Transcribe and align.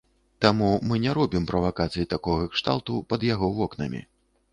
Таму 0.43 0.69
мы 0.91 0.95
не 1.03 1.11
робім 1.17 1.45
правакацый 1.51 2.07
такога 2.13 2.47
кшталту 2.55 2.97
пад 3.13 3.27
яго 3.33 3.51
вокнамі. 3.59 4.01